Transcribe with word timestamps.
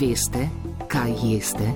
Veste, 0.00 0.48
kaj 0.88 1.12
jeste? 1.22 1.72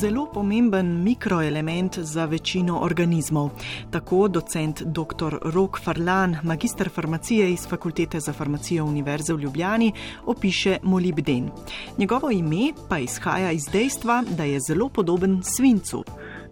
Zelo 0.00 0.26
pomemben 0.34 1.02
mikroelement 1.02 1.98
za 1.98 2.24
večino 2.24 2.78
organizmov. 2.80 3.50
Tako 3.90 4.28
docent 4.28 4.82
dr. 4.82 5.36
Rok 5.42 5.80
Farlan, 5.84 6.36
magistr 6.42 6.90
farmacije 6.94 7.52
iz 7.52 7.66
Fakultete 7.68 8.20
za 8.20 8.32
farmacijo 8.32 8.84
Univerze 8.84 9.34
v 9.34 9.40
Ljubljani, 9.40 9.92
opiše 10.26 10.78
molibden. 10.82 11.50
Njegovo 11.98 12.30
ime 12.30 12.72
pa 12.88 12.98
izhaja 12.98 13.52
iz 13.52 13.64
dejstva, 13.72 14.24
da 14.36 14.44
je 14.44 14.60
zelo 14.60 14.88
podoben 14.88 15.42
svincu. 15.42 16.04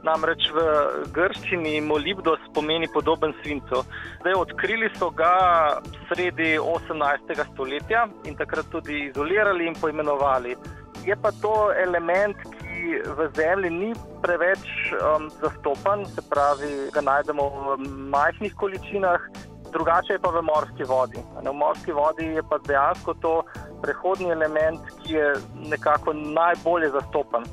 Namreč 0.06 0.48
v 0.54 0.62
grščini 1.12 1.80
molibdos 1.84 2.40
pomeni 2.54 2.88
podoben 2.92 3.34
svincu. 3.42 3.82
Zdaj, 4.22 4.36
odkrili 4.38 4.88
so 4.96 5.10
ga 5.10 5.80
sredi 6.08 6.54
18. 6.58 7.34
stoletja 7.52 8.06
in 8.24 8.38
takrat 8.38 8.70
tudi 8.72 9.06
izolirali 9.10 9.68
in 9.68 9.76
poimenovali. 9.80 10.56
Je 11.04 11.16
pa 11.16 11.32
to 11.42 11.72
element, 11.84 12.36
ki 12.56 13.00
v 13.16 13.28
zemlji 13.36 13.70
ni 13.70 13.92
preveč 14.24 14.66
um, 14.96 15.30
zastopan, 15.40 16.04
se 16.06 16.24
pravi, 16.28 16.90
ga 16.92 17.00
najdemo 17.04 17.46
v 17.48 17.76
majhnih 18.12 18.54
količinah, 18.60 19.24
drugače 19.72 20.16
je 20.16 20.22
pa 20.22 20.32
v 20.34 20.42
morski 20.42 20.84
vodi. 20.84 21.22
V 21.44 21.52
morski 21.52 21.92
vodi 21.92 22.26
je 22.36 22.42
pa 22.42 22.58
dejansko 22.66 23.14
to 23.24 23.34
prehodni 23.82 24.30
element, 24.30 24.80
ki 25.00 25.14
je 25.14 25.34
nekako 25.72 26.12
najbolje 26.12 26.90
zastopan. 26.90 27.44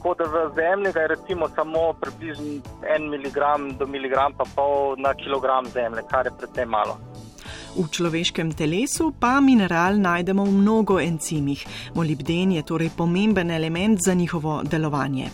Tako 0.00 0.14
da 0.14 0.24
v 0.24 0.54
zemlji 0.54 0.92
je 0.96 1.08
recimo 1.08 1.48
samo 1.48 1.92
približno 1.92 2.60
en 2.96 3.10
miligram 3.10 3.76
do 3.76 3.86
miligram 3.86 4.32
pa 4.32 4.44
pol 4.56 4.96
na 4.96 5.14
kilogram 5.14 5.66
zemlje, 5.66 6.02
kar 6.10 6.26
je 6.26 6.32
predvsem 6.38 6.68
malo. 6.68 6.96
V 7.76 7.84
človeškem 7.84 8.56
telesu 8.56 9.12
pa 9.20 9.40
mineral 9.44 10.00
najdemo 10.00 10.44
v 10.44 10.56
mnogo 10.56 10.96
encimih. 11.00 11.66
Molibden 11.94 12.56
je 12.56 12.62
torej 12.62 12.90
pomemben 12.96 13.50
element 13.50 14.00
za 14.00 14.14
njihovo 14.14 14.62
delovanje. 14.64 15.28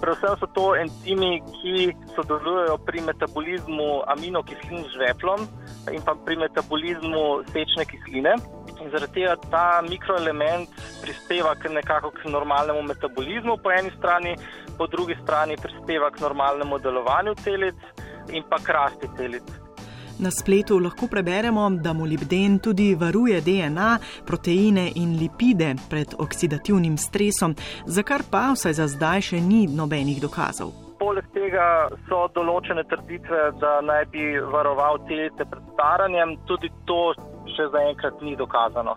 Predvsem 0.00 0.36
so 0.40 0.46
to 0.52 0.76
encimi, 0.76 1.40
ki 1.40 1.96
sodelujejo 2.12 2.76
pri 2.84 3.00
metabolizmu 3.00 4.02
aminokislin 4.12 4.84
z 4.84 4.92
žveplom 4.92 5.40
in 5.88 6.04
pa 6.04 6.12
pri 6.24 6.36
metabolizmu 6.36 7.48
sečne 7.48 7.88
kisline. 7.88 8.36
In 8.82 8.90
zaradi 8.90 9.20
tega 9.20 9.36
ta 9.50 9.80
mikroelement 9.86 10.68
prispeva 11.02 11.54
k 11.54 11.70
nekako 11.70 12.10
k 12.10 12.30
normalnemu 12.34 12.82
metabolizmu 12.82 13.56
po 13.62 13.70
eni 13.70 13.90
strani, 13.98 14.34
po 14.78 14.86
drugi 14.86 15.14
strani 15.22 15.56
prispeva 15.56 16.10
k 16.10 16.20
normalnemu 16.20 16.78
delovanju 16.78 17.34
celic 17.44 17.78
in 18.34 18.42
pa 18.50 18.58
k 18.58 18.74
rasti 18.74 19.06
celic. 19.16 19.46
Na 20.18 20.30
spletu 20.30 20.78
lahko 20.78 21.06
preberemo, 21.06 21.70
da 21.70 21.92
molibden 21.92 22.58
tudi 22.58 22.94
varuje 22.94 23.40
DNA, 23.40 23.98
proteine 24.26 24.90
in 24.94 25.16
lipide 25.18 25.74
pred 25.90 26.14
oksidativnim 26.18 26.96
stresom, 26.98 27.54
za 27.86 28.02
kar 28.02 28.22
pa 28.30 28.50
vsaj 28.52 28.74
za 28.80 28.86
zdaj 28.86 29.20
še 29.30 29.40
ni 29.40 29.66
nobenih 29.66 30.20
dokazov. 30.22 30.74
Poleg 30.98 31.26
tega 31.34 31.88
so 32.08 32.26
določene 32.34 32.84
trditve, 32.90 33.50
da 33.62 33.80
naj 33.82 34.04
bi 34.12 34.26
varoval 34.54 35.00
celice 35.08 35.46
pred 35.50 35.70
staranjem, 35.74 36.36
tudi 36.46 36.70
to 36.86 37.14
še 37.56 37.68
zaenkrat 37.72 38.22
ni 38.22 38.36
dokazano. 38.36 38.96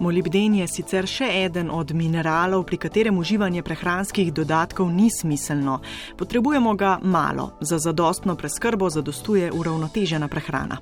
Molibden 0.00 0.54
je 0.60 0.66
sicer 0.68 1.08
še 1.08 1.26
eden 1.44 1.70
od 1.72 1.92
mineralov, 1.96 2.66
pri 2.68 2.78
katerem 2.78 3.18
uživanje 3.18 3.62
prehranskih 3.66 4.32
dodatkov 4.34 4.90
ni 4.92 5.08
smiselno. 5.10 5.80
Potrebujemo 6.18 6.74
ga 6.74 6.98
malo, 7.02 7.56
za 7.60 7.78
zadostno 7.78 8.36
preskrbo 8.36 8.90
zadostuje 8.90 9.50
uravnotežena 9.52 10.28
prehrana. 10.28 10.78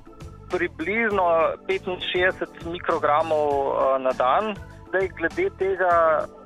Približno 0.51 1.25
65 1.67 2.69
mikrogramov 2.69 3.49
eh, 3.49 3.99
na 4.05 4.13
dan. 4.13 4.55
Zdaj, 4.95 5.09
glede 5.17 5.49
tega, 5.59 5.93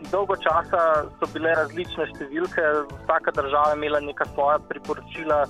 dolgo 0.09 0.33
časa 0.41 1.05
so 1.19 1.27
bile 1.33 1.51
različne 1.53 2.07
številke, 2.13 2.63
vsaka 3.03 3.33
država 3.35 3.75
je 3.75 3.77
imela 3.77 3.99
neka 4.01 4.25
svoja 4.31 4.57
priporočila. 4.69 5.43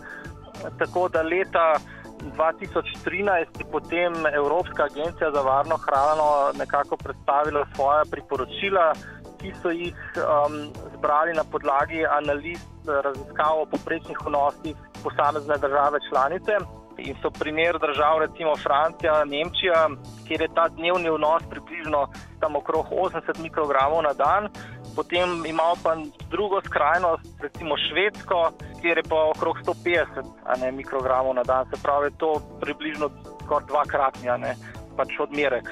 Tako 0.82 1.06
da 1.14 1.22
leta 1.24 1.78
2013 2.22 3.60
je 3.60 3.66
potem 3.72 4.14
Evropska 4.34 4.84
agencija 4.84 5.32
za 5.32 5.42
varno 5.42 5.78
hrano 5.78 6.52
nekako 6.58 6.98
predstavila 6.98 7.66
svoje 7.76 8.04
priporočila, 8.12 8.94
ki 9.42 9.54
so 9.62 9.70
jih 9.72 9.96
um, 10.16 10.74
zbrali 10.98 11.34
na 11.34 11.44
podlagi 11.52 12.06
analiz 12.06 12.60
raziskav 12.86 13.62
o 13.62 13.66
poprečnih 13.66 14.18
vnosih 14.26 14.76
posamezne 15.04 15.58
države 15.58 16.00
članice. 16.10 16.52
In 16.98 17.16
so 17.22 17.30
primer 17.32 17.80
držav, 17.80 18.20
recimo 18.20 18.56
Francija, 18.56 19.26
Nemčija, 19.26 19.90
kjer 20.28 20.42
je 20.42 20.56
ta 20.56 20.68
dnevni 20.68 21.10
vnos 21.10 21.44
približno 21.50 22.08
tam 22.40 22.56
okrog 22.56 22.86
80 22.92 23.40
mikrogramov 23.40 24.04
na 24.04 24.14
dan. 24.14 24.50
Potem 24.96 25.46
imamo 25.46 25.76
pa 25.84 25.96
drugo 26.30 26.62
skrajnost, 26.62 27.24
recimo 27.42 27.76
Švedsko, 27.78 28.52
kjer 28.82 28.98
je 28.98 29.04
pa 29.10 29.24
okrog 29.36 29.58
150 29.66 30.62
ne, 30.62 30.72
mikrogramov 30.72 31.36
na 31.36 31.44
dan, 31.44 31.66
se 31.70 31.82
pravi, 31.84 32.12
to 32.18 32.42
približno 32.62 33.10
skoraj 33.44 33.68
dvakratni. 33.68 34.30
Pač 35.00 35.14
odmerek. 35.20 35.70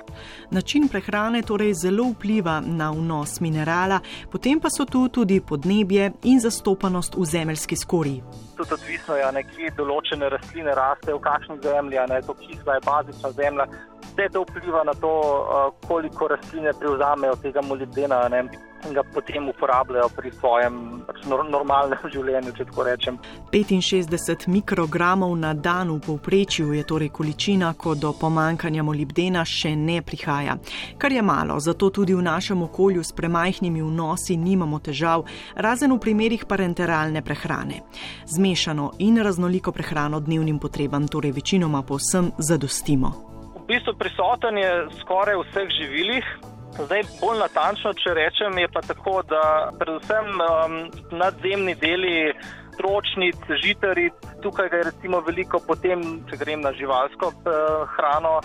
Način 0.51 0.85
prehrane 0.87 1.41
torej 1.41 1.73
zelo 1.73 2.05
vpliva 2.13 2.61
na 2.63 2.91
vnos 2.95 3.41
minerala, 3.43 3.99
potem 4.31 4.59
pa 4.59 4.69
so 4.71 4.85
tu 4.85 5.09
tudi 5.09 5.41
podnebje 5.41 6.11
in 6.23 6.39
zastopanost 6.39 7.17
v 7.17 7.25
zemeljski 7.25 7.75
skorji. 7.75 8.21
Tudi 8.57 8.73
odvisno 8.73 9.15
je, 9.15 9.25
ja, 9.25 9.43
kje 9.51 9.73
določene 9.75 10.29
rastline 10.31 10.75
rastejo, 10.79 11.17
v 11.17 11.25
kakšni 11.27 11.57
zemlji, 11.65 11.99
je 12.15 12.21
to 12.29 12.37
kisla, 12.39 12.77
je 12.77 12.85
bazična 12.87 13.31
zemlja. 13.41 13.67
Vse 14.05 14.29
to 14.33 14.45
vpliva 14.47 14.83
na 14.87 14.93
to, 14.93 15.11
eh, 15.11 15.87
koliko 15.87 16.27
rastline 16.27 16.73
prevzamejo 16.79 17.35
tega 17.43 17.61
molibdena 17.61 18.23
in 18.85 18.93
ga 18.93 19.03
potem 19.13 19.49
uporabljajo 19.49 20.09
pri 20.15 20.31
svojem 20.31 20.75
pač 21.07 21.23
normalnem 21.27 21.99
življenju, 22.13 22.53
če 22.57 22.65
tako 22.69 22.85
rečem. 22.87 23.19
65 23.51 24.47
mikrogramov 24.51 25.33
na 25.37 25.53
dan 25.53 25.91
v 25.91 25.99
povprečju 26.05 26.73
je 26.73 26.83
torej 26.83 27.09
količina, 27.09 27.73
ko 27.73 27.95
do 27.95 28.13
pomankanja 28.13 28.83
molibdena 28.83 29.43
še 29.45 29.75
ne 29.75 30.01
prihaja. 30.01 30.57
Kar 30.97 31.11
je 31.11 31.21
malo, 31.21 31.59
zato 31.59 31.89
tudi 31.89 32.15
v 32.15 32.23
našem 32.23 32.61
okolju 32.63 33.03
s 33.03 33.15
premajhnimi 33.17 33.81
vnosi 33.81 34.37
nimamo 34.37 34.79
težav, 34.79 35.25
razen 35.55 35.93
v 35.93 35.99
primerih 35.99 36.45
parenteralne 36.45 37.21
prehrane. 37.21 37.83
Zmešano 38.25 38.91
in 38.99 39.17
raznoliko 39.23 39.71
prehrano 39.71 40.19
dnevnim 40.19 40.59
potrebam 40.59 41.07
torej 41.07 41.31
večinoma 41.31 41.81
povsem 41.81 42.31
zadostimo. 42.37 43.13
V 43.57 43.65
bistvu 43.67 43.93
prisoten 43.99 44.57
je 44.57 44.71
skoraj 45.01 45.35
v 45.35 45.43
vseh 45.49 45.67
živilih, 45.75 46.25
Zdaj, 46.75 47.03
bolj 47.21 47.39
natančno, 47.39 47.93
če 47.97 48.13
rečem, 48.13 48.57
je 48.59 48.67
pa 48.73 48.81
tako, 48.85 49.21
da 49.25 49.71
predvsem 49.79 50.27
um, 50.43 50.75
nadzemni 51.15 51.73
deli 51.79 52.33
tročnic, 52.77 53.39
žitaric, 53.63 54.13
tukaj 54.43 54.69
je 54.71 54.83
recimo 54.91 55.21
veliko, 55.25 55.61
potem, 55.67 56.03
če 56.29 56.37
grem 56.37 56.61
na 56.61 56.73
živalsko 56.77 57.31
uh, 57.33 57.87
hrano, 57.95 58.37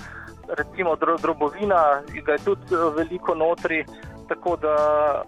recimo 0.59 0.95
dro, 0.97 1.19
drobovina, 1.21 1.83
ga 2.09 2.39
je 2.39 2.45
tudi 2.47 2.73
uh, 2.73 2.89
veliko 2.97 3.35
notri. 3.35 3.83
Tako 4.31 4.55
da 4.57 4.77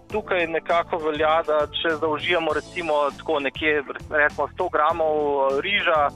tukaj 0.09 0.47
nekako 0.49 1.03
velja, 1.03 1.43
da 1.44 1.66
če 1.69 1.97
zaužijemo 2.00 2.55
recimo 2.56 3.03
tako 3.19 3.41
nekje, 3.44 3.82
recimo 4.09 4.49
100 4.55 4.71
gramov 4.72 5.19
uh, 5.19 5.59
riža, 5.61 6.09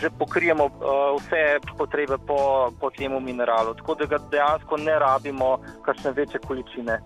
že 0.00 0.10
pokrijemo 0.18 0.64
uh, 0.64 0.72
vse 1.20 1.60
potrebe 1.78 2.16
po, 2.26 2.70
po 2.80 2.90
temu 2.90 3.20
mineralu, 3.20 3.74
tako 3.74 3.94
da 3.94 4.06
ga 4.06 4.18
dejansko 4.30 4.76
ne 4.76 4.98
rabimo, 4.98 5.58
kakšne 5.84 6.12
večje 6.12 6.40
količine. 6.46 7.00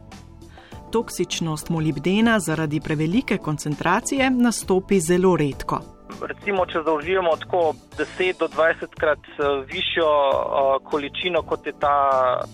Toksičnost 0.93 1.69
molibdena 1.69 2.39
zaradi 2.41 2.81
prevelike 2.81 3.39
koncentracije 3.39 4.31
nastopi 4.31 5.01
zelo 5.01 5.37
redko. 5.37 5.81
Recimo, 6.23 6.67
če 6.67 6.81
zaužijemo 6.87 7.37
tako 7.37 7.75
10 7.99 8.39
do 8.39 8.49
20 8.49 8.95
krat 9.01 9.19
eh, 9.19 9.49
višjo 9.73 10.07
uh, 10.07 10.77
količino, 10.91 11.43
kot 11.43 11.67
je 11.67 11.75
ta 11.81 11.97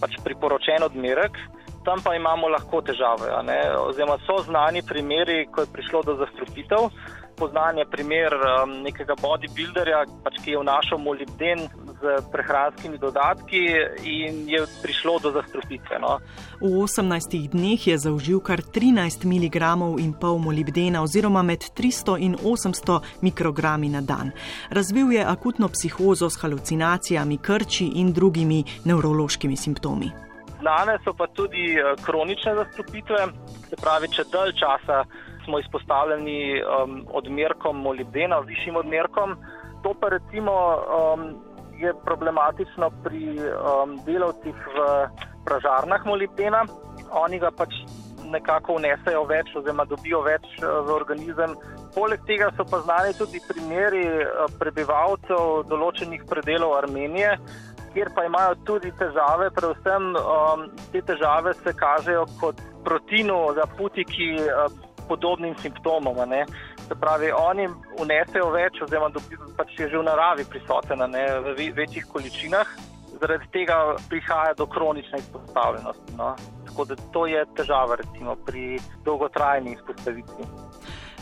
pač 0.01 0.17
priporočen 0.25 0.83
odmerek, 0.83 1.37
tam 1.85 2.01
pa 2.05 2.15
imamo 2.15 2.49
lahko 2.49 2.81
težave. 2.81 3.29
Oziroma, 3.83 4.17
so 4.27 4.39
znani 4.47 4.83
primeri, 4.87 5.47
ko 5.53 5.67
je 5.67 5.73
prišlo 5.73 6.03
do 6.07 6.17
zastrupitev 6.17 6.89
poznan 7.43 7.79
je 7.79 7.85
primer 7.91 8.35
um, 8.39 8.71
nekega 8.87 9.17
bodybuilderja, 9.19 10.05
pač, 10.23 10.39
ki 10.45 10.55
je 10.55 10.61
vnašal 10.63 11.01
molibden 11.03 11.65
z 11.99 12.15
prehranskimi 12.31 12.99
dodatki 13.03 13.63
in 14.07 14.45
je 14.51 14.63
prišlo 14.83 15.19
do 15.25 15.33
zastrupitve. 15.35 15.99
No. 15.99 16.19
V 16.63 16.71
18 16.87 17.51
dneh 17.51 17.87
je 17.87 17.99
zaužil 17.99 18.39
kar 18.39 18.63
13 18.63 19.27
mg 19.27 19.59
in 19.99 20.13
pol 20.15 20.39
molibdena 20.39 21.03
oziroma 21.03 21.43
med 21.43 21.67
300 21.75 22.17
in 22.23 22.39
800 22.39 23.01
mikrogrami 23.27 23.91
na 23.91 24.01
dan. 24.01 24.31
Razvil 24.71 25.13
je 25.19 25.27
akutno 25.27 25.67
psihozo 25.69 26.31
s 26.31 26.39
halucinacijami, 26.39 27.39
krči 27.43 27.91
in 27.99 28.13
drugimi 28.13 28.63
nevrološkimi 28.85 29.57
simptomi. 29.57 30.13
Znane 30.63 30.95
so 31.03 31.11
pa 31.19 31.27
tudi 31.27 31.75
uh, 31.75 31.99
kronične 32.07 32.55
zastrupitve, 32.55 33.27
se 33.67 33.77
pravi, 33.83 34.15
če 34.15 34.31
dalj 34.31 34.55
časa 34.63 35.03
smo 35.45 35.59
izpostavljeni 35.59 36.63
um, 36.63 37.03
odmerkom 37.13 37.83
molibdena, 37.83 38.39
višjim 38.47 38.77
odmerkom. 38.77 39.37
To 39.83 39.95
pa 40.01 40.09
recimo 40.09 40.53
um, 40.53 41.27
je 41.79 41.95
problematično 42.05 42.91
pri 43.05 43.39
um, 43.39 43.99
delavcih 44.07 44.55
v 44.77 44.89
pražarnah 45.45 46.07
molibdena. 46.07 46.65
oni 47.13 47.39
ga 47.39 47.51
pač 47.51 47.75
nekako 48.33 48.77
vnesejo 48.79 49.25
več, 49.29 49.53
oziroma 49.59 49.85
dobijo 49.89 50.23
več 50.27 50.47
eh, 50.61 50.67
v 50.67 50.95
organizem. 50.95 51.57
Poleg 51.95 52.23
tega 52.29 52.49
so 52.57 52.65
pa 52.69 52.81
znani 52.87 53.17
tudi 53.19 53.43
primeri 53.49 54.05
eh, 54.07 54.47
prebivalcev 54.61 55.67
določenih 55.71 56.25
predelov 56.31 56.77
Armenije, 56.79 57.37
kjer 57.93 58.13
pa 58.17 58.25
imajo 58.25 58.57
tudi 58.69 58.93
težave, 58.97 59.51
predvsem 59.53 60.15
um, 60.17 60.63
te 60.95 61.03
težave 61.05 61.53
se 61.61 61.75
kažejo 61.77 62.25
kot 62.41 62.63
protinu 62.87 63.37
za 63.59 63.67
putiki 63.77 64.31
uh, 64.41 64.71
podobnim 65.13 65.55
simptomom. 65.61 66.17
Se 66.89 66.95
pravi, 67.01 67.33
oni 67.37 67.69
vnesejo 68.01 68.49
več, 68.55 68.81
oziroma 68.83 69.13
pač 69.57 69.77
je 69.79 69.91
že 69.93 70.01
v 70.01 70.09
naravi 70.09 70.49
prisoten 70.49 71.05
ne, 71.13 71.27
v 71.53 71.69
večjih 71.77 72.09
količinah, 72.09 72.75
zaradi 73.21 73.49
tega 73.55 73.79
prihaja 74.09 74.57
do 74.59 74.67
kronične 74.67 75.21
izpostavljenosti. 75.23 76.17
No. 76.19 76.35
Tako 76.67 76.85
da 76.91 76.97
to 77.13 77.27
je 77.27 77.45
težava 77.57 78.01
recimo, 78.01 78.37
pri 78.47 78.81
dolgotrajni 79.05 79.77
izpostavitvi. 79.77 80.49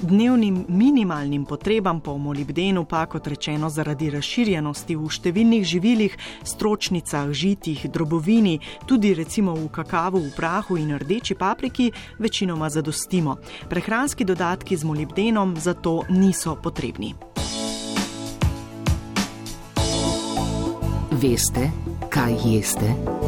Dnevnim 0.03 0.65
minimalnim 0.69 1.45
potrebam 1.45 2.01
po 2.01 2.17
molibdenu 2.19 2.85
pa, 2.89 3.05
kot 3.07 3.27
rečeno, 3.27 3.69
zaradi 3.69 4.09
razširjenosti 4.09 4.97
v 4.97 5.11
številnih 5.13 5.67
živilih, 5.69 6.17
stročnicah, 6.41 7.29
žitih, 7.37 7.85
drobovini, 7.93 8.57
tudi 8.89 9.13
recimo 9.13 9.53
v 9.53 9.69
kakavu, 9.69 10.25
v 10.25 10.33
prahu 10.33 10.81
in 10.81 10.97
rdeči 10.97 11.37
papriki, 11.37 11.91
večinoma 12.17 12.73
zadostimo. 12.73 13.37
Prehranski 13.69 14.25
dodatki 14.25 14.81
z 14.81 14.89
molibdenom 14.89 15.61
zato 15.61 16.09
niso 16.09 16.57
potrebni. 16.57 17.13
Veste, 21.21 21.69
kaj 22.09 22.41
jeste? 22.41 23.20